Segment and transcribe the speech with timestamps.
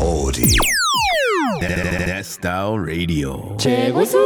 [0.00, 0.56] Audi.
[2.22, 3.56] Style Radio.
[3.56, 4.16] チェゴス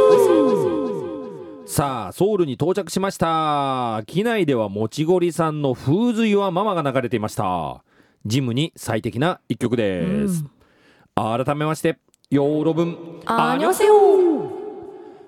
[1.71, 4.01] さあソウルに到着しました。
[4.07, 7.83] 機内ではもちごりさんの「風水はママ」が流れていました。
[8.25, 10.43] ジムに最適な一曲です、
[11.15, 11.97] 改めまして
[12.29, 12.97] ヨーロ分。
[13.25, 14.51] アニョセヨ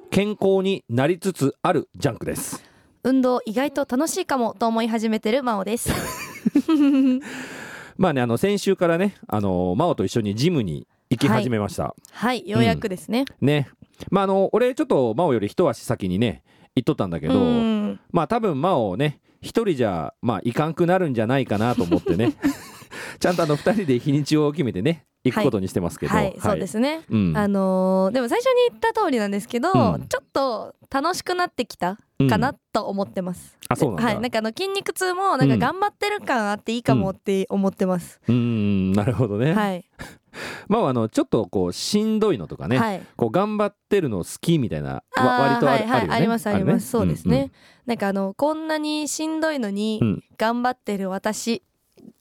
[0.09, 2.63] 健康になりつつあるジャンクです。
[3.03, 5.89] 運動意外と楽しいかもと思い始めてる真央です
[8.01, 12.49] まあねあの先週からねあの真央と一緒にジムに行き始めました、はい。
[12.49, 13.69] ようやくですね、ね。
[14.09, 16.41] まああの俺ちょっと真央より一足先にね
[16.75, 17.99] 行っとったんだけど、うん。
[18.11, 22.33] まあ多分真央ね一人じゃまあいかんくなるんじゃないかなと思ってね。
[23.19, 26.15] ちゃんとあの二人で日にちを決めてね行くことにしてますけど。
[26.15, 27.37] はい、そうですね、うん。
[27.37, 30.07] あのーでも最初に言った通りなんですけど、うん。
[30.07, 31.97] ちょっと楽しくなってきた
[32.29, 34.05] かなと思ってます、あそうなんだ。
[34.05, 38.91] はいなんかあの筋肉痛もなんか頑張ってる感あっていいかもって思ってます、うーん。
[38.91, 39.85] なるほどね、はい。
[40.67, 43.01] まああのちょっとこうしんどいのとかね、はい。
[43.15, 46.13] こう頑張ってるの好きみたいな割とある,、はいはいあね。
[46.13, 47.51] ありますあります、そうですね、ん。
[47.85, 50.23] なんかあのこんなにしんどいのにうん。
[50.37, 51.63] 頑張ってる私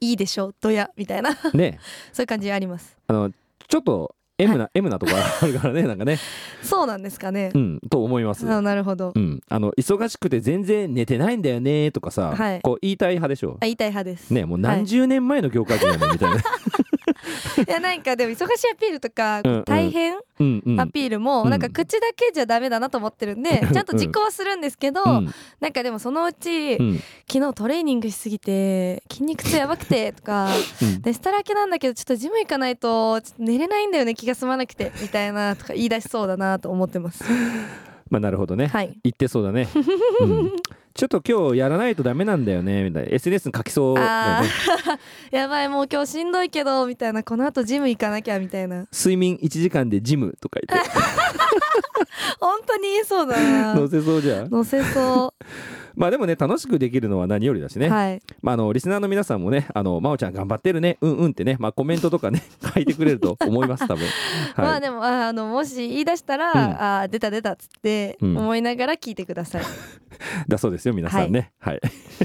[0.01, 0.53] いいでしょ？
[0.61, 0.91] どや？
[0.97, 1.35] みたいな。
[1.43, 1.75] そうい
[2.23, 2.97] う感じあります。
[3.07, 3.31] あの
[3.69, 6.19] ちょっと M な、M なとこあるからねなんかね。
[6.63, 7.51] そうなんですかね。
[7.55, 8.51] う、んと思います。
[8.51, 12.61] あなるほど、うん、あの忙しくて全然寝てないんだよねとかさ、はい。
[12.63, 13.57] こう言いたい派でしょ？
[13.61, 14.31] あ言いたい派です。
[14.33, 16.41] ねもう何十年前の業界人やねんみたいな、い
[17.69, 21.51] やなんかでも忙しいアピールとか大変アピールもうん。
[21.51, 25.35] なんか口だけじゃダメだなと思ってるんでちゃんと実行はするんですけどうん。
[25.61, 27.01] なんかでもそのうちうん。
[27.31, 30.49] 昨日トレーニングしすぎて筋肉痛やばくてとか
[30.83, 31.03] うん。
[31.03, 37.25] でしたらけなんだけどちょっとジム行かないと寝れないんだよね気が済まなくてみたいなとか言い出しそうだなと思ってます。
[38.11, 38.99] まあなるほどね、はい。
[39.05, 39.69] 言ってそうだね、
[40.21, 40.53] うん
[40.95, 43.11] ちょっと今日やらないとダメなんだよねみたいな。
[43.11, 45.37] SNS に書きそうだよあねー。
[45.37, 47.23] やばいもう今日しんどいけどみたいな。
[47.23, 48.87] この後ジム行かなきゃみたいな。
[48.93, 50.91] 睡眠1時間でジムとか言って。
[52.41, 53.75] 本当に言いそうだな。
[53.79, 54.51] 載せそうじゃん。
[54.51, 55.35] 乗せそ
[55.95, 58.23] まあでもね楽しくできるのは何よりだしう、ね、はい。
[58.43, 60.99] まあ、あのリスナーの皆さんもね「あの真央ちゃん頑張ってるね。
[61.01, 62.43] うんうん」ってね、まあ、コメントとかね
[62.75, 64.11] 書いてくれると思います多分、はい。
[64.57, 66.59] まあでもああのもし言い出したら、うん。
[66.59, 68.37] あー出た出たっつってうん。
[68.39, 69.63] 思いながら聞いてください、
[70.49, 71.53] だそうですよ皆さんね。
[71.59, 71.81] はい、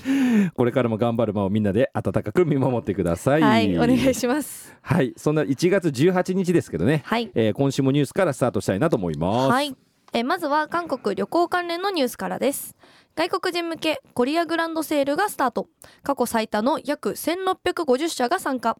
[0.53, 3.41] これからも頑張る間をみんなで温かく見守ってください。
[3.41, 4.75] はいお願いします。
[4.81, 5.13] はい。
[5.17, 7.31] そんな1月18日ですけどね、はい。
[7.35, 9.51] えー今週もニュースからスタートしたいなと思います。
[9.51, 9.75] はい。
[10.13, 12.75] えまずは韓国旅行関連のニュースからです。
[13.15, 15.67] 外国人向けコリアグランドセールがスタート。
[16.03, 18.77] 過去最多の約1650社が参加。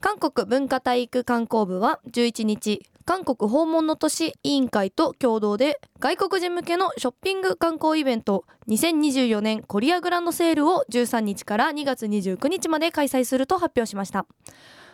[0.00, 14.26] 韓国文化体育観光部は11日韓国訪問の都市委員会と共同で外国人向けのショッピング観光イベント2024年コリアグランドセールを13日から2月29日まで開催すると発表しました。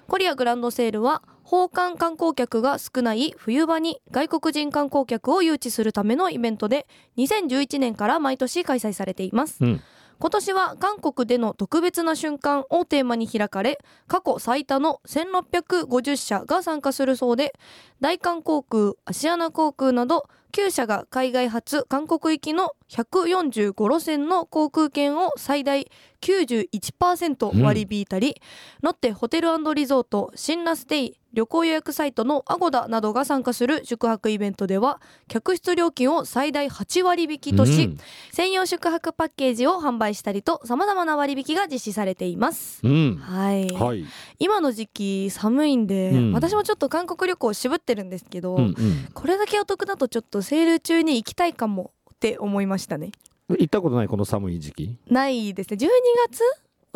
[0.08, 9.80] コリアグランドセールは訪韓観光客が少ない冬場に外国人観光客を誘致するためのイベントで2011年から毎年開催されています、うん。
[10.20, 17.54] 今年は韓国での特別な瞬間をテーマに開かれ過去最多の1650社が参加するそうで
[18.02, 28.34] 大韓航空アシアナ航空など9社が海外発韓国行きの145路線の航空券を最大91%割り引いたり、
[28.82, 37.98] ロッテホテルリゾート新羅ステイ旅行予約サイトのアゴダなどが参加する宿泊イベントでは客室料金を最大8割引きとし、うん。
[38.32, 42.80] 専用宿泊パッケージを販売したりと様々な割引が実施されています。
[42.82, 43.16] うん。
[43.16, 44.04] はい、はい。
[44.38, 46.32] 今の時期寒いんで、うん。
[46.32, 48.74] 私もちょっと韓国旅行渋ってるんですけど、うんうん。
[49.14, 53.12] これだけお得だとちょっとセール中に行きたいかもって思いましたね。
[53.48, 54.98] 行ったことないこの寒い時期？
[55.08, 55.76] ないですね。
[55.76, 55.88] 12
[56.30, 56.42] 月？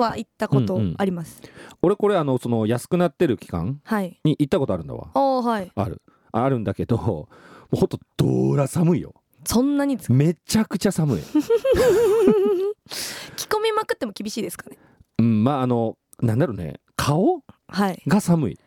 [0.02, 1.40] は行ったことあります、
[1.82, 4.18] 俺これあのその安くなってる期間はい。
[4.24, 5.08] に行ったことあるんだわ。
[5.14, 5.70] ああはい。
[5.74, 6.02] ある。
[6.32, 7.28] あるんだけども
[7.72, 9.14] うほんとどーら寒いよ。
[9.44, 11.22] そんなにめちゃくちゃ寒い。
[13.36, 14.76] 着込みまくっても厳しいですかね？
[15.18, 16.80] うんまああのなんだろうね。
[16.96, 18.02] 顔はい。
[18.06, 18.58] が寒い。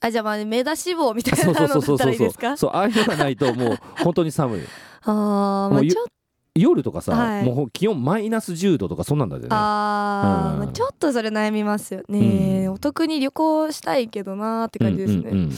[0.00, 1.98] あじゃあまあ目出し帽みたいそうそうなのだったそうそう。
[1.98, 2.56] そうらいいですか？
[2.56, 4.60] そうああいうのがないともう本当に寒い。
[5.02, 6.06] あーまもうゆあちょっ
[6.56, 7.44] 夜とかさ、はい。
[7.44, 9.48] もう気温マイナス10度とかそんなんだよね。
[9.50, 10.58] あー、うん。
[10.60, 12.72] まあちょっとそれ悩みますよね、うん。
[12.74, 15.52] お得に旅行したいけどなーって感じですね、うんうんうん。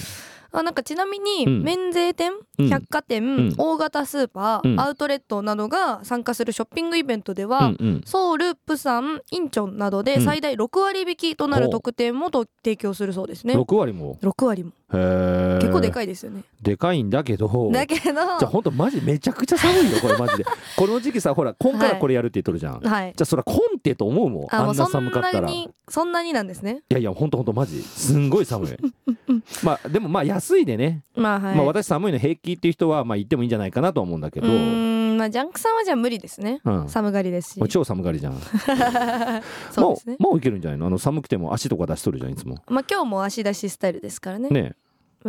[0.53, 1.63] あなんかちなみにうん。
[1.63, 2.69] 免税店、うん。
[2.71, 3.55] 百貨店、うん。
[3.59, 4.81] 大型スーパー、うん。
[4.81, 8.03] アウトレットなどが参加するショッピングイベントでは、うんうん。
[8.07, 13.55] ソウル、プサン、インチョンなどでうん最大6割引きとなる特典もと提供するそうですね。
[13.55, 16.43] 6割も6割も結構でかいいですよね。
[16.63, 17.71] でかいんだけど。
[17.73, 20.45] だけど、じゃあほんとマジめちゃくちゃ寒いよこれマジで。
[20.77, 23.13] この時期さほら今からこれやるって言っとるじゃん、はい。
[23.17, 25.39] じゃあそらコンテと思うもんあんな寒かったら。
[25.41, 26.83] いなにそんなになんですね。
[26.89, 27.83] やいやほんとほんとマジ。
[27.83, 28.71] すんごい寒い。
[29.65, 36.89] まあでもまあ安いでね、まあはい、まあ私寒いの平気っていう人はまあ行ってもいいんじゃないかなと思うんだけうど、ーんまあジャンクさんはじゃあ無理ですね、うん。
[36.89, 37.59] 寒がりですし。
[37.59, 38.39] もう超寒がりじゃん。
[39.73, 40.17] そうですね。
[40.19, 40.87] もうもういけるんじゃないの？
[40.87, 42.59] あの寒くても足とか出しとるじゃんいつも。
[42.69, 44.49] まあ今日も足出しスタイルですからね。
[44.51, 44.76] ねまあ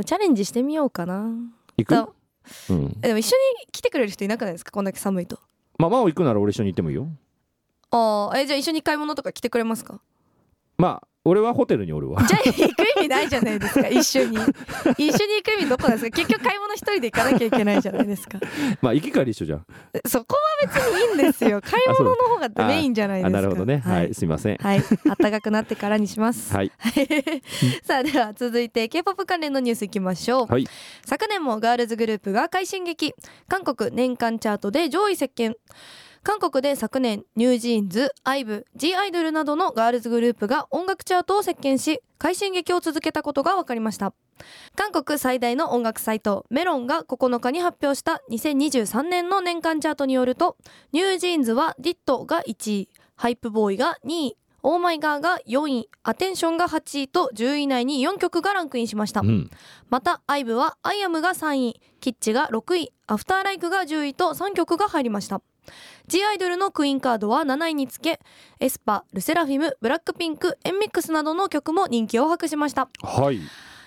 [0.04, 1.30] チャレンジしてみようかな。
[1.78, 1.94] 行く？
[1.94, 2.10] だ
[2.70, 2.74] う。
[2.74, 2.98] ん。
[3.02, 3.36] えでも一緒
[3.66, 4.72] に来てくれる人いなくないですか？
[4.72, 5.40] こんだけ寒いと。
[5.78, 7.08] まあ真央行くなら俺一緒に行ってもいいよ。
[7.92, 10.00] ああえじゃあ一緒に買い物とか来てくれますか？
[10.78, 12.24] まあ俺はホテルにおるわ。
[12.26, 13.88] じゃあ行く意味ないじゃないですか。
[13.90, 14.38] 一緒に。
[14.38, 16.12] 一緒に行く意味どこなんですか。
[16.12, 18.40] 結局買い物一人で行かなきゃいけないじゃないですか。
[18.82, 19.66] まあ行き帰り一緒じゃん。
[20.08, 21.62] そこは別にいいんですよ。
[21.62, 23.38] 買い物の方がメインじゃないですか。
[23.40, 23.82] あなるほどね。
[23.86, 24.58] ははいい、すいません。
[24.58, 24.82] はい、
[25.20, 26.56] 暖かくなってからにします。
[26.56, 26.72] はい。
[27.84, 30.68] さあでは続いて K-POP 関連のニュースいきましょう、はい。
[31.06, 33.14] 昨年もガールズグループが快進撃。
[33.50, 35.56] 韓国年間チャートで上位席巻
[36.28, 44.14] 韓国で昨年 NewJeans、IVE、G アイドルなどのガールズグループが音楽チャートを席巻し快進撃を続けたことが分かりました。
[44.76, 50.58] 韓国最大の音楽サイトメロンが9日に発表した2023年の年間チャートによると
[50.92, 59.22] NewJeans はディットが1位 Hype Boy が2位 OMG が4位 Attention が8位と10位以内に4曲がランクインしました。
[59.22, 59.50] うん。
[59.90, 65.42] また IVE は I AM が3位 Kitsch が6位 After LIKE が10位と3曲が入りました
[66.08, 68.20] G アイドルの Queencard は7位につけ
[68.60, 72.90] エスパルセラフィムブラックピンクエンミックスなどの曲も人気を博しました。
[73.02, 73.40] はい。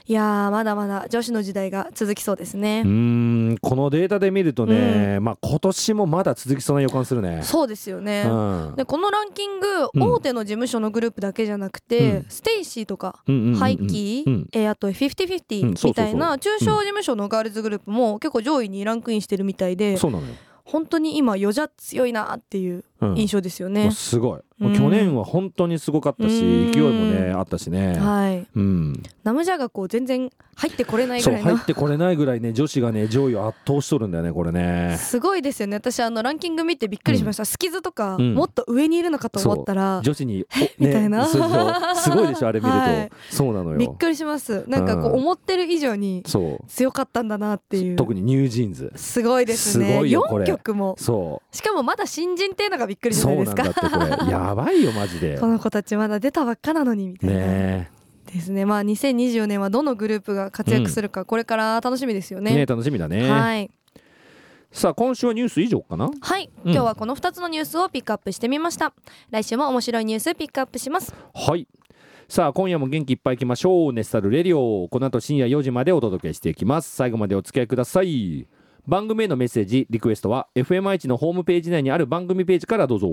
[0.07, 2.83] いやーまだまだ女子の時代が続きそうですね。
[2.85, 7.43] うーんこのデータで見るとね、まあ今年もまだ続きそうな予感するね。
[7.45, 8.75] そうですよね、うん。
[8.77, 10.03] でこのランキング、うん。
[10.03, 12.27] 大手の事務所のグループだけじゃなくて、うん。
[12.29, 13.55] ステイシーとか、うんうんうんうん。
[13.61, 14.49] ハイキー、うん。
[14.53, 14.95] えーあとうん。
[14.95, 15.91] 50/50そうそうそう。
[15.91, 20.35] みたいな中小事務所のガールズグループも結構上位にランクインしてるみたいで、そうなのよ。
[20.71, 22.85] 本当に今余じゃ強いなっていう
[23.17, 23.93] 印象ですよもねう。
[23.93, 24.41] すごい。
[24.59, 24.77] もううん。
[24.77, 26.73] 去年は本当にすごかったし、うん。
[26.73, 27.99] 勢いもねあったしね。
[27.99, 29.03] はい、うん。
[29.25, 31.51] ナムジャがこう全然入ってこれないぐらいの。
[31.57, 34.97] 入ってこれないぐらいね女子がね上位を圧倒しとるんだよねこれね。
[34.99, 35.77] すごいですよね。
[35.77, 38.35] 私あのランキング見てびっくりしました、スキズとか、うん。
[38.35, 40.01] もっと上にいるのかと思ったら。
[40.03, 40.45] 女子に
[40.79, 41.27] おみたいな。
[41.27, 43.11] そうそうすごいでしょあれ見ると、はい。
[43.31, 43.79] そうなのよ。
[43.79, 44.65] びっくりします。
[44.69, 45.21] なんかこううん。
[45.21, 46.23] 思ってる以上に。
[46.69, 47.97] 強かったんだなっていう。
[47.97, 48.93] 特にニュージーンズ。
[48.97, 49.87] すごいですね。
[49.87, 50.45] すごいよこれ。
[50.45, 50.97] 4曲も。
[50.99, 53.09] そしかもまだ新人っていうのがびっくう。
[53.11, 53.65] りじゃないうですか
[54.29, 55.39] やばいよマジで。
[55.41, 57.91] この子たちまだ出たばっかなのにみたいな、ね
[58.33, 63.29] ですねまあ2024年はどのグループが活躍するか、これから楽しみですよえねねえ楽しみだね。
[63.29, 63.71] はい
[64.73, 66.11] さあ今週はニュース以上かな？
[66.21, 68.93] はい、うん今日はこの2つのニュースをピックアップしてみました
[69.31, 71.67] 来週も面白いニュースピックアップしますはい。
[72.29, 73.93] さあ今夜も元気いっぱいいきましょう。
[73.93, 74.89] ネスタルレディオ。
[74.89, 76.95] この後深夜4時までお届けしていきます。
[76.95, 78.47] 最後までお付き合いください。
[78.87, 83.09] 番組へのメッセージ、リクエストは FMI のホームページ内にある番組ページからどうぞ。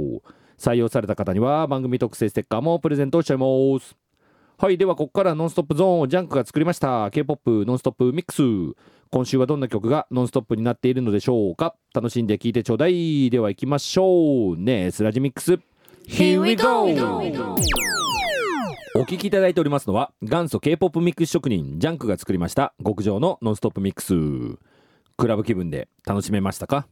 [0.58, 3.46] 採用された方には番組特製ステッカーもプレゼントしちゃいま
[3.80, 3.96] す。
[4.58, 7.12] はい、ではここからノンストップゾーンをジャンクが作りました。
[7.12, 8.42] K-POP ノンストップミックス。
[9.12, 13.30] 今週はどんな曲がノンストップになっているのでしょうか楽しんで聴いてちょうだい。
[13.30, 14.58] では行きましょう。
[14.58, 15.60] ネスラジミックス。
[16.08, 16.88] Here we go!
[18.96, 24.16] お聞きいただいておりますのは元祖 K-POP ミックス職人ジャンクが作りました極上のノンストップミックス
[25.18, 26.88] クラブ気分で楽しめましたか？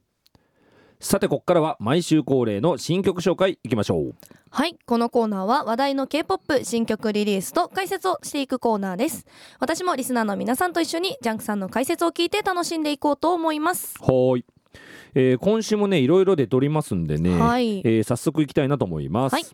[1.00, 4.16] さてここからは毎週恒例の新曲紹介いきましょう。
[4.50, 9.27] はいこのコーナーは話題の K-POP 新曲リリースと解説をしていくコーナーです。
[9.59, 13.94] 私もリスナーの皆さんと一緒にジャンクさんの解説を聞いて楽しんでいこうと思います。
[14.00, 14.45] はーい、
[15.14, 17.81] えー今週もねいろいろで撮りますんでね、はい。
[17.81, 19.45] えー早速いきたいなと思います、はい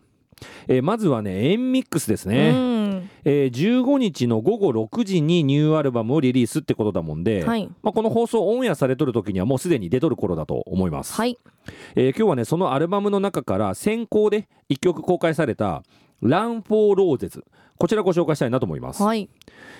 [0.68, 3.10] えーまずはねエンミックスですうね、ん。
[3.24, 7.68] えー15日の午後6時にニューアルバムをリリースってことだもんで、はい。
[7.82, 11.38] まあ、この放送オンエアされとる時にはもうすでに出とる頃だと思います、はい。
[11.94, 15.82] えー今日はねそのアルバムの中から先行で1曲公開された
[16.22, 17.44] 「ラン・フォー・ローゼズ」
[17.78, 19.28] こちらご紹介したいなと思います、はい。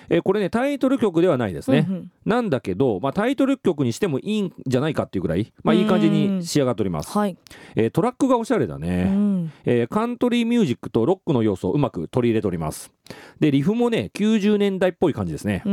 [0.09, 2.11] えーこれねタイトル曲ではないですね、うんうん。
[2.25, 7.37] なんだけど、まあ、タイトル曲にしてもいいんじゃないかっていうぐらい、まあ、いい感じに仕上がっております、はい、
[7.75, 12.91] えートラックがおしゃれだうね、ん、えーカントリーミュージックとロックの要素をうまく取り入れております
[13.39, 15.63] でリフもね90年代っぽい感じですね、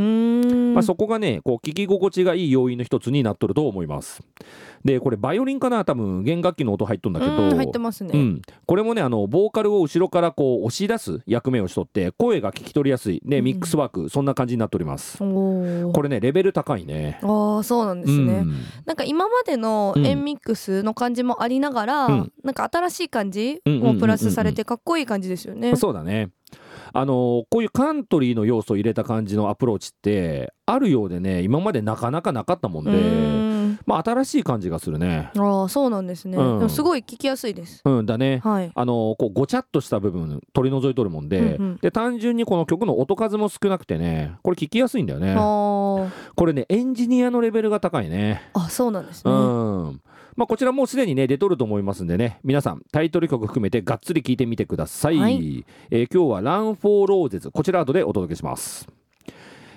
[0.75, 4.23] まあ、そこがねこう聴き心地がいい要因の一つになっとると思います。
[4.85, 7.32] でこれバイオリンかな多分弦楽器の音入っとんだけど。
[7.32, 13.20] うん入ってますね、うん、これもねあのボーカルを後ろからこう押し出す役目をしとって声が聞き取りやすい。
[13.25, 13.44] でうん。
[13.44, 15.23] ミックスワーク、そんな感じになっております。
[15.23, 17.18] おこれねレベル高いね。
[17.23, 18.54] ああそうなんですね、うん。
[18.87, 20.06] なんか今までのうん。
[20.06, 22.32] エンミックスの感じもありながら、うん。
[22.42, 25.76] なんか新しい感じもプラスされてかっこいい感じですよね。
[25.76, 26.30] そうだね
[26.92, 32.90] あのこういうカントリーの要素を入れた感じのアプローチってあるようでね今までなかなかなかったもんで
[33.87, 35.30] まあ新しい感じがするね。
[35.38, 36.59] ああそうなんですね、うん。
[36.59, 37.80] でもすごい聞きやすいです。
[37.85, 38.40] うんだね。
[38.42, 38.71] はい。
[38.75, 41.76] あのこうごちゃっとした部分取り除いとるもんで,、うんうん。
[41.76, 45.35] で単純にこの曲の音数も少なくてねこれ聞きやすいんだよね。
[45.35, 46.11] こ
[46.47, 48.42] れねエンジニアのレベルが高いね。
[48.54, 50.00] あそうなんですうね、ん
[50.37, 52.38] まあこちらもうすでにね出とると思いますんでね。
[52.44, 55.64] 皆さんタイトル曲含めてがっつり聞いてみてください、はい。
[55.90, 58.88] えー今日は「ラン・フォー・ローゼズ」こちら後でお届けします。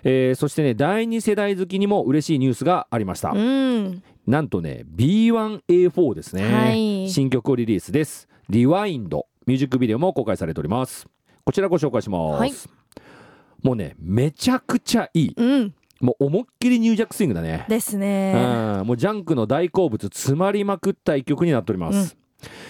[0.03, 4.03] えーそしてね第2世代好きにも嬉しいニュースがありました、うん。
[4.27, 7.09] なんとね B1A4 ですね、はい。
[7.09, 8.27] 新曲をリリースです。
[8.49, 11.07] リワインドミュージックビデオも公開されております。
[11.45, 12.53] こちらご紹介します、はい。
[13.61, 15.33] もうねめちゃくちゃいい。
[15.35, 17.65] うんもう思いっきりニュージャックスイングだね。
[17.69, 18.33] ですね。
[18.79, 18.87] うん。
[18.87, 22.17] もうジャンクの大好物詰まりまくった一曲になっております、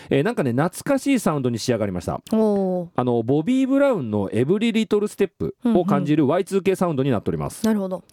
[0.09, 2.13] えーなんかね懐かしいサウンドに仕上がりました。
[2.13, 8.03] あのボビー・ブラウンの「エブリ・リトル・ステップ」を感じる Y2K サウンドになっております、なるほど。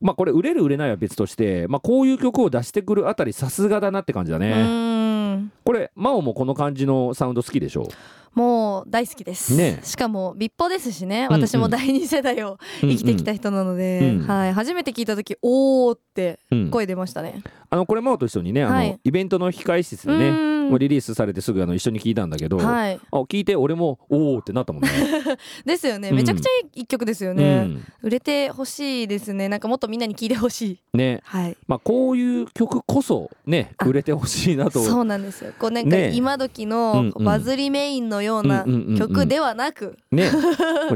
[0.00, 7.88] まあこれ売れる売れないは別として、まあ、こういう曲を出してくるあたりさすがだなって感じだうね、これ真央もこの感じのサウンド好きでしょ
[8.34, 9.80] もう大好きです、ね。
[9.82, 11.26] しかも立派ですしね。
[11.28, 11.46] うんうん。
[11.46, 14.26] 私も第二世代を生きてきた人なので、うんうん。
[14.26, 16.62] はい、初めて聞いた時おーってうん。
[16.64, 19.00] うん声出ましたね、あのこれ真央と一緒にねあの、はい。
[19.02, 23.00] イベントの控え室でうねリリースされてすぐあの一緒に聞いたんだけど、はい。
[23.10, 24.88] あ聞いて俺もおおってなったもんね。
[25.64, 26.10] ですよね。
[26.10, 26.16] うん。
[26.16, 27.84] めちゃくちゃいい一曲ですようね、ん。
[28.02, 29.48] 売れてほしいですね。
[29.48, 30.96] なんかもっとみんなに聞いてほしい。
[30.96, 31.20] ね。
[31.24, 31.56] はい。
[31.66, 34.80] まあ、こういう曲こそねあ売れてほしいなと。
[34.80, 35.52] そうなんですよ。
[35.58, 36.12] こうなんかね。
[36.14, 37.24] 今時うんのうん。
[37.24, 38.98] バズりメインのようなうんうんうんうん。
[38.98, 39.96] 曲ではなく。
[40.12, 40.30] ね。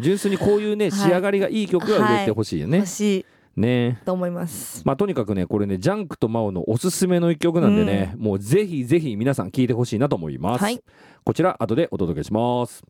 [0.00, 1.00] 純粋にこういうね はい。
[1.00, 2.78] 仕上がりがいい曲が売れてほしいよね。
[2.78, 3.26] 欲しい。
[3.56, 4.00] ね。
[4.04, 4.82] と思います。
[4.84, 10.82] まあ、とにかくねこれねジャンクとマオのおすすめの一曲なんでね、もうぜひぜひ皆さん聴いてほしいなと思います、はい。
[11.24, 12.82] こちら後でお届けします。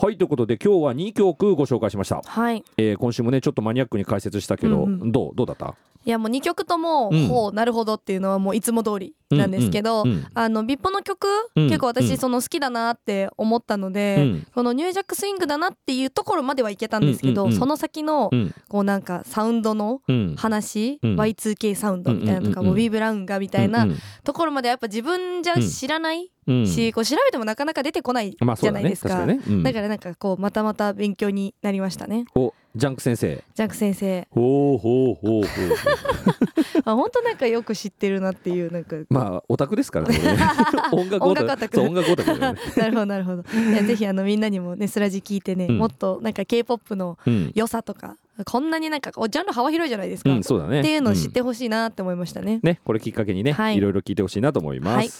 [0.00, 2.62] はいということで今日は2曲ご紹介しました、はい。
[2.76, 5.12] えー今週もねちょっとマニアックに解説したけど、うんうん。
[5.12, 5.32] どう？
[5.34, 5.74] どうだった？
[6.04, 7.26] いやもう2曲とも、うん。
[7.28, 11.26] ほうなるほどっていうのはもういつも通りなんですけど、うんうんあのビッポの曲、
[11.56, 14.46] うん結構うん私その好きだなって思ったので、うん。
[14.54, 17.58] このニュージャックスイングだなっていうところまではいけたんですけど、うんうんうん。
[17.58, 20.34] その先のうんこうなんかサウンドのうん。
[20.36, 21.16] 話、うん。
[21.20, 26.66] Y2K サウンドみたいなとか、ボビー・ブラウンがみたいなうんところまではやっぱ自分じゃ知らないうん。
[26.66, 29.62] し、こう調べてもなかなか出てこないじゃないですか,、確かにね、うん。
[29.62, 32.24] だからなんかこうまたまた勉強になりましたね。
[32.34, 33.42] おジャンク先生。
[33.54, 34.28] ジャンク先生。
[34.30, 35.46] ほうほうほうほう
[36.84, 40.18] あ本当なんかよく知ってるなっていうなんかまあオタクですからね。
[40.92, 41.80] 音楽オタク。
[41.80, 42.38] 音楽オタク。
[42.38, 42.56] なる
[42.92, 43.42] ほどなるほど。
[43.42, 45.78] いやぜひあのみんなにもねスラジ聞いてね、うん。
[45.78, 47.50] もっとなんか K-POP のうん。
[47.52, 48.16] 良さとか
[48.46, 50.78] こんなになんかおジャンル幅広いじゃないですか、うん、そうだね。
[50.78, 53.76] っていうのを知っんてほしいなって思いましたね、ねこれきっかけにね、はい。
[53.76, 55.10] い、ろいろ聞いてほしいなと思います、はい。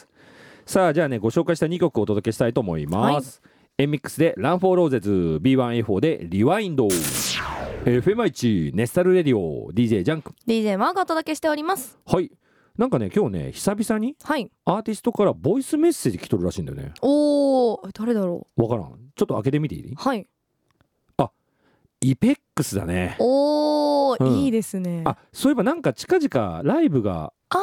[0.64, 3.42] さあじゃあねご紹介した2曲をお届けしたいと思います、
[3.80, 6.88] エンミックスでランフォーローゼズ B1A4 でリワインド。
[7.84, 10.32] FM1 ネスタルレディオ DJ ジョンク。
[10.48, 11.96] DJ マーがお届けしております。
[12.04, 12.32] はい。
[12.76, 14.50] なんかね今日ね久々にはい。
[14.64, 16.92] アーティストからボイスメッセージ来とるらしいんだよね。
[17.02, 18.98] おー誰だろわからん。
[19.14, 19.92] ちょっと開けてみていい？
[19.92, 20.26] うはい。
[22.00, 23.14] イペックスだね。
[23.20, 24.32] おー、うん。
[24.38, 25.02] いいですね。
[25.04, 27.58] ああそういえばなんか近々ライブがあ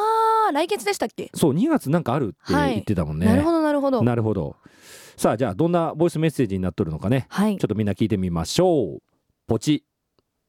[0.50, 1.30] ー来月でしたっけ？
[1.34, 2.70] そう2月なんかあるってはい。
[2.72, 4.02] 言ってたもんね、なるほどなるほど。
[4.02, 4.56] なるほど
[5.16, 9.02] さあじゃあどんなボイスメッセージになっとるのかね、はい、ちょっとみんな聞いてみましょう。
[9.46, 9.82] ポチ。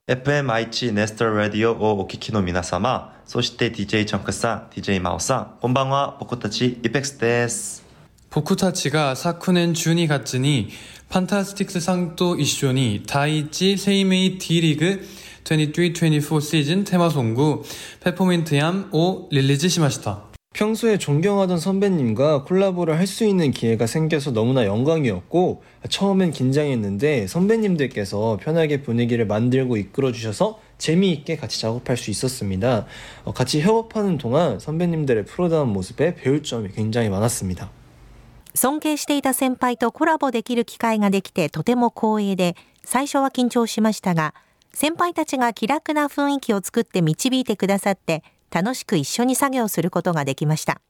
[0.07, 6.17] FMIC ネストラディオをお聞きの皆様そして DJ ジョンクさん DJ マオさんこんばんは。
[6.19, 7.85] 僕たちイペックスです。
[8.29, 10.71] 僕たちが昨年12月に
[11.09, 15.01] ファンタスティックスさんと一緒に第一生命 D リーグ
[15.45, 17.63] 23-24シーズンテーマソング
[18.03, 20.26] ペポミントヤンをリリースしました。
[20.54, 28.82] 평소에 존경하던 선배님과 콜라보를 할 수 있는 기회가 생겨서 너무나 영광이었고 처음엔 긴장했는데 선배님들께서 편하게
[28.82, 32.86] 분위기를 만들고 이끌어 주셔서 재미있게 같이 작업할 수 있었습니다.
[33.24, 37.70] 어, 같이 협업하는 동안 선배님들의 프로다운 모습에 배울 점이 굉장히 많았습니다.
[38.54, 42.54] 尊敬していた先輩とコラボできる機会ができてとても光栄で、
[42.84, 44.34] 最初は緊張しましたが、
[44.74, 50.80] 先輩たちが気楽な雰囲気を作って導いてくださって、 楽しく一緒に作業することができました。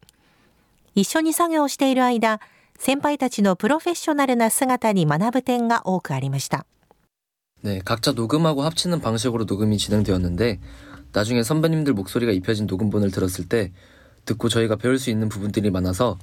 [0.95, 2.41] 一緒に作業している間、
[2.79, 6.67] 先輩たちのプロフェッショナルな姿に学ぶ点が多くありました。
[7.63, 10.59] 네, 각자 녹음하고 합치는 방식으로 녹음이 진행되었는데
[11.13, 13.71] 나중에 선배님들 목소리가 입혀진 녹음본을 들었을 때
[14.25, 16.19] 듣고 저희가 배울 수 있는 부분들이 많아서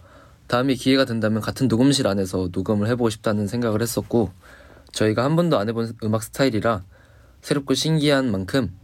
[0.48, 4.32] 다음에 기회가 된다면 같은 녹음실 안에서 녹음을 해보고 싶다는 생각을 했었고
[4.92, 6.84] 저희가 한 번도 안 해본 음악 스타일이라
[7.42, 8.76] 새롭고 신기한 만큼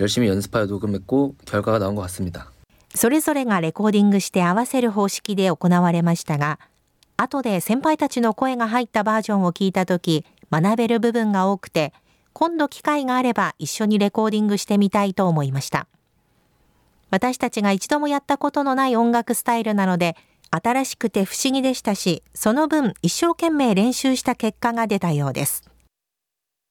[0.00, 2.50] 열심히 연습하여 녹음했고 결과가 나온 것 같습니다.
[2.94, 6.58] それぞれがレコーディングして合わせる方式で行われましたが、
[7.18, 11.92] 後で先輩たちの声が入ったバージョンを聞いたとき、学べる部分が多くて、
[12.32, 15.86] 今度機会があれば一緒にレコーディングしてみたいと思いました。
[17.10, 20.16] 私たちが一度もやったことのない音楽スタイルなので、
[20.50, 25.62] 新しくて不思議でしたし、その分一生懸命練習した結果が出たようです。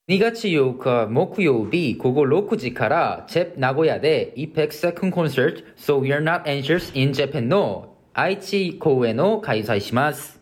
[0.09, 10.39] 2月8日木曜日午後6時から JEP 名古屋で EPEX Second Concert So We're Not Anxious in Japan の愛知公演を開催します。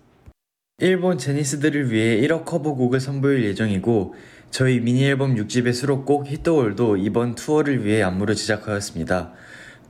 [0.79, 4.15] 일본 제니스들을 위해 1억 커버곡을 선보일 예정이고
[4.51, 9.31] 저희 미니 앨범 6집의 수록곡 히트월도 이번 투어를 위해 안무를 제작하였습니다.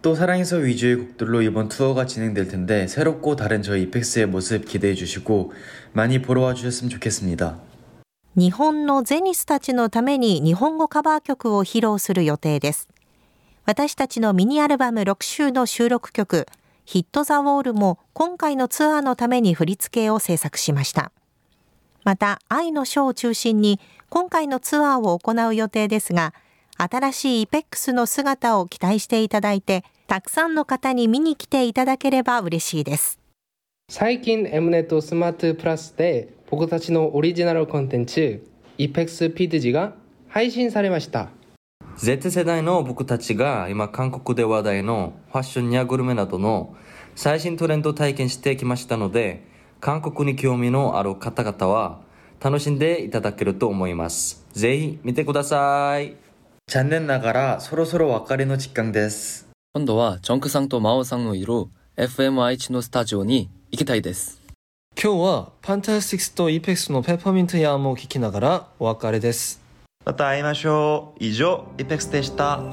[0.03, 5.51] 또 사랑해서 위주의 곡들로 이번 투어가 진행될 텐데 새롭고 다른 저희 이펙스의 모습 기대해 주시고
[5.93, 7.66] 많이 보러 와 주셨으면 좋겠습니다.
[8.36, 12.88] 日本のゼニスたちのために日本語カバー曲を披露する予定です。
[13.64, 16.46] 私たちのミニアルバム6週の収録曲、
[16.84, 21.12] ヒット・ザ・ウォールも今回のツアーのために振り付けを制作しました。
[22.04, 26.32] また、愛の書を中心に今回のツアーを行う予定ですが、
[26.78, 33.18] 新しいイペックスの姿を期待していただいて、たくさんの方に見に来ていただければ嬉しいです。
[33.90, 38.46] 最近 Mnet スマートプラスで僕たちのオリジナルコンテンツ
[38.78, 39.94] EPEX ピートジが
[40.28, 41.28] 配信されました。
[41.98, 46.74] Z 世代の僕たちが今韓国で話題のファッションやグルメなどの
[47.16, 49.44] 最新トレンドを体験してきましたので
[49.80, 52.00] 韓国に興味のある方々は
[52.40, 54.46] 楽しんでいただけると思います。
[54.52, 56.16] ぜひ見てください。
[56.70, 59.48] 残念ながらそろそろ別れの時間です。
[59.74, 64.37] 今度はジョンクさんとマオさんのいる FM 愛知のスタジオに行きたいです。
[65.00, 69.60] 今日はパンタスティクスとイーペックスのペッパーミントヤームを聞きながらお別れです。
[70.04, 71.24] また会いましょう。
[71.24, 72.64] 以上イペックスでした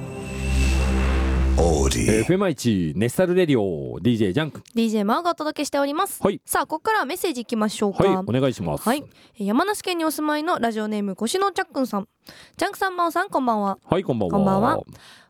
[1.55, 4.61] FM1 ネスタルレディオ DJ ジョンク。
[4.75, 6.41] DJ マーがお届けしております、はい。
[6.47, 8.03] さあここからはメッセージいきましょうか。
[8.03, 8.83] はいお願いします。
[8.89, 9.03] はい。
[9.37, 12.07] 山梨県にお住まいのラジオネーム腰のチャックンさん。
[12.57, 13.77] ジャンクさんマオさんこんばんは。
[13.85, 14.35] はいこんばんは。
[14.35, 14.79] こんばんは。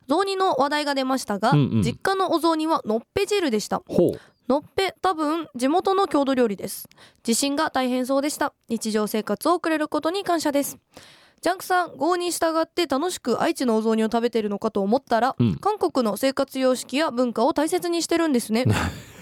[0.08, 1.82] 雑煮の話題が出ましたが、うんうん。
[1.84, 3.82] 実家のお雑煮はのっぺ汁でした。
[3.86, 6.88] ほうのっぺ多分地元の郷土料理です。
[7.24, 8.54] 地震が大変そうでした。
[8.70, 10.78] 日常生活を送れることに感謝です。
[11.42, 15.56] ジャンクさん号に従って楽しく愛知のお雑煮を食べてるのかと思ったら、うん。
[15.58, 18.66] 韓国の生活様式や文化を大切にしてるんですね。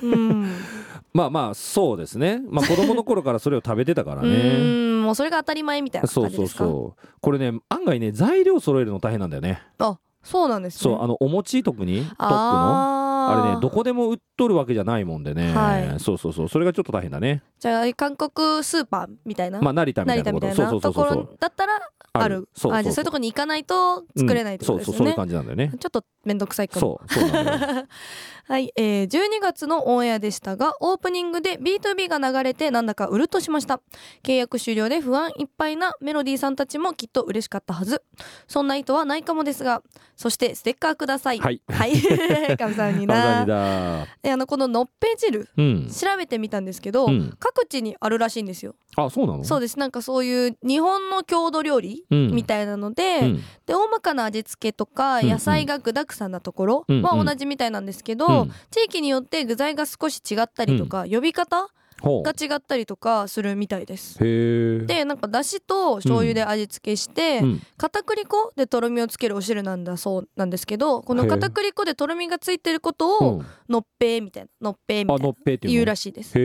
[0.01, 0.51] うん。
[1.13, 2.41] まあまあそうですね。
[2.49, 5.03] まあ子供の頃からそれを食べてたからうねーん。
[5.03, 6.63] もうそれが当たり前みたいなそうそう感じですか？
[6.65, 9.61] そうこれね案外ね材料揃えるの大変なんだよね。
[9.79, 10.79] あそうなんですね。
[10.81, 15.99] そうあのお餅特にトップのあれねどこでも売っとるわけじゃないもんでね、はい。
[15.99, 16.49] そうそうそう。
[16.49, 17.43] それがちょっと大変だね。
[17.59, 20.39] じゃあ韓国スーパーみたいな、まあ成田みたいなこ
[20.79, 21.79] ところだったら
[22.13, 22.47] ある。
[22.53, 25.03] そうそうあじゃあそういうところに行かないと作れないってことですよね、うん。
[25.03, 25.71] そうそうそういう感じなんだよね。
[25.79, 27.01] ちょっとめんどくさいかも。
[27.07, 27.87] そうそうなんだよ
[28.45, 33.81] はい、えー、12月のオンエアでしたがオープニングで B2B が流れてなんだかうるっとしました。
[34.23, 38.03] 契約終了で不安いっぱいなメロディーさんたちもきっと嬉しかったはず。
[38.47, 39.81] そんな意図はないかもですが
[40.15, 41.39] そしてステッカーください。
[41.39, 48.75] はい、はい、カムさんになあのこののっぺ汁、うん、調べてみたんですけど、うん、各地にあるらしいんですよ。
[48.95, 49.43] あそうなの？
[49.43, 49.79] そうです。
[49.79, 58.51] なんかそういう日本の郷土料理みたいなので、うん、で大まかな味付けとか野菜が具だくさんなところは同じみたいなんですけど、うん。
[58.71, 61.67] 地域によって具材が少し違ったりとか、呼び方
[62.05, 64.17] が違ったりとかするみたいです。
[64.19, 67.61] でなんかだしと醤油で味付けして、うん。
[67.77, 73.45] 片栗粉でとろみをつけるお汁なんだそうなんですけどこの片栗粉でとろみがついてることをうん。
[73.69, 76.31] のっぺーみたいなのっぺーみたいなっていうらしいです。
[76.31, 76.39] って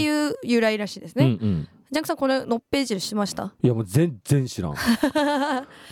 [0.00, 1.24] いう由来らしいですね。
[1.24, 1.68] うんうん。
[1.90, 3.52] ジャンクさんこれのっぺー汁しました？
[3.62, 4.72] いやもう全然知らん。
[4.74, 4.76] っ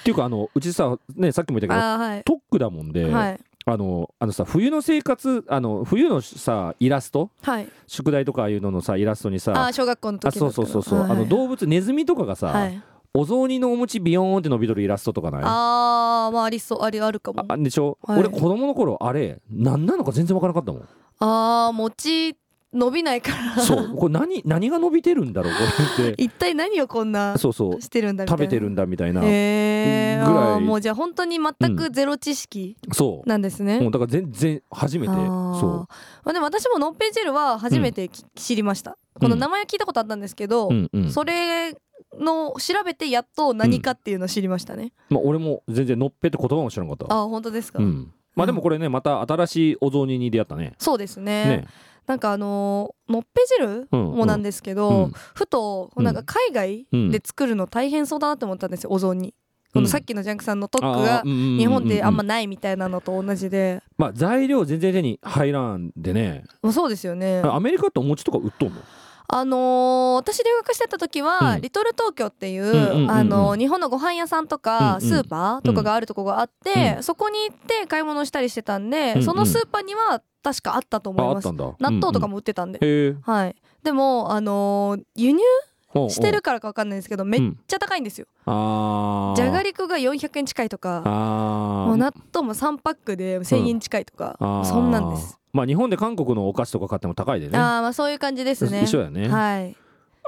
[0.05, 2.23] ていうかあのうちさねさっきも言ったけどはい。
[2.25, 7.31] トックだもんで、はいあのあのさ冬の生活あの冬のさイラスト？
[7.43, 7.69] はい。
[7.87, 12.83] 宿題とかいうののさイラストにさあー小学校の時あそうそうそうそう、はいあの動物ネズミとかがさ、はい。
[13.15, 15.43] お雑煮のお餅ビヨーンって伸びとるイラストとかない？
[15.45, 16.83] ああーまあありそう。
[16.83, 17.47] ありあるかも。
[17.63, 18.21] でしょ、はい。
[18.21, 20.89] 俺子供の頃あれ何なのか全然わからなかったもん。
[21.19, 22.35] あー餅
[22.73, 23.63] 伸びないから。
[23.63, 23.95] そう。
[23.97, 25.53] これ何何が伸びてるんだろう？
[25.53, 26.21] これって。
[26.23, 27.81] 一体何をこんなそうそう。
[27.81, 30.61] してるんだ食べてるんだみたいな、ぐらい。
[30.61, 33.29] もうじゃあ本当に全くゼロ知識そう。
[33.29, 35.13] なんですね、もうだから全然初めて。
[35.13, 35.87] そ
[36.25, 38.97] まあ、でも私ものっぺい汁は初めてき、知りました。
[39.21, 40.91] この名前は聞いたことあったんですけど、う、うん。
[40.93, 41.11] うん。
[41.11, 41.73] それ
[42.19, 47.15] の調べてやっと何かっていうのを知りましたね、まあ、俺も全然のっぺって言葉も知らなかった。
[47.15, 48.13] あ本当ですか、うん。
[48.35, 50.75] まあでもこれねまた新しいお雑煮に出会ったね。
[50.79, 51.45] そうですね。
[51.45, 51.67] ね
[52.07, 55.13] なんかあのーのっぺ汁うんもなんですけど、うん。
[55.35, 59.35] ふとなんか海外で作るの大変そうだなって思ったんですよお雑煮。
[59.75, 61.59] このさっきのジャンクさんの特区があーうんうんうんうん。
[61.59, 66.45] 日本であんまないみたいなのと同じで、まあ材料全然手に入らんでね。
[66.63, 67.41] まあ、そうですよね。
[67.45, 68.81] アメリカってお餅とか売っとんの？
[69.29, 71.61] あのー私留学してた時は、うん。
[71.63, 75.01] リトル東京っていう、んうんうんうんあのー日本のご飯屋さんとか、うんうん。
[75.01, 77.03] スーパーとかがあるとこがあって、うん。
[77.03, 79.25] そこに行って買い物したりしてたんで、うんうん。
[79.25, 81.49] そのスーパーには確かあったと思います。
[81.53, 83.17] 納豆とかもも売ってたんで、へえ。
[83.23, 83.57] はい。
[83.83, 85.41] でもあのー輸入
[86.09, 89.37] してるからか分かんないんですけどめっちゃ高いんですよ、あー。
[89.37, 94.65] じゃがりこが400円近いとかもう納豆も3パックで1000円近いとか、あー。
[94.65, 97.59] そんなんです、まあ日本で韓国のお菓子とか買っても高いでね。
[97.59, 98.85] ああまあそういう感じですね。
[98.85, 99.29] 一緒やね。
[99.29, 99.77] はい。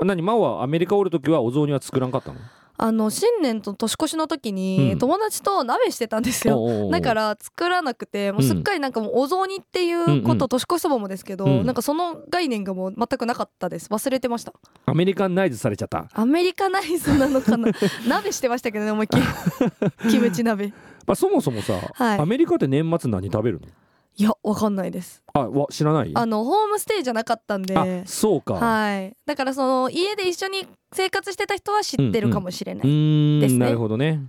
[0.03, 0.21] 何？
[0.23, 2.41] 真央はアメリカおる時はお雑煮は作らんかったの？
[2.77, 4.55] あの新年と年越しの時うん。
[4.57, 6.91] に友達と鍋してたんですよ、おうおうおう。
[6.93, 10.39] だから作らなくてもうすっかりなんかもうお雑煮っていうこうんうん。
[10.39, 11.67] と年越しそばもですけど、うん。
[11.67, 13.87] なんかその概念がもう全くなかったです。
[13.89, 14.53] 忘れてました。
[14.87, 16.09] アメリカンナイズされちゃった。
[16.13, 17.69] アメリカナイズなのかな？
[18.09, 19.23] 鍋してましたけどね思いっきり。
[20.11, 20.73] キムチ鍋。
[21.07, 22.19] まあそもそもさ、はい。
[22.19, 23.69] アメリカって年末何食べるの？
[24.17, 25.23] いやわかんないです。
[25.33, 26.13] あわ知らない？
[26.15, 27.77] あのホームステイじゃなかったんで。
[27.77, 29.17] あそうか、はい。
[29.27, 33.55] だからその家で一緒に生活してた人は知ってるかもしれなうい、ですね。
[33.55, 34.21] ーんなるほどね。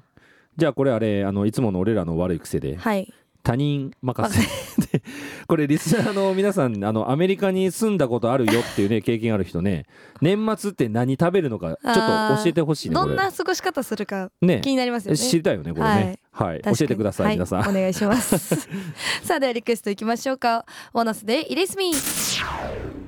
[0.57, 2.77] じゃあこれあれあのいつもの俺らの悪い癖で。
[2.77, 3.13] はい
[3.45, 4.41] 他人任せ。
[4.91, 5.03] で
[5.47, 9.85] これリスナーの皆さんあのアメリカに住んだことあるよっていうね経験ある人ね
[10.19, 14.61] 年末って何食べるのかちょっと教えてほしいねどんな過ごし方するかね。
[14.63, 15.17] 気になりますよね。
[15.17, 16.19] 知りたいよねこれね。
[16.31, 16.77] はい、確かに。
[16.77, 17.35] 教えてください、はい。
[17.35, 17.69] 皆さん。
[17.69, 18.67] お願いします。
[19.23, 20.65] さあではリクエストいきましょうか。
[20.91, 23.04] ワナスでイレスミー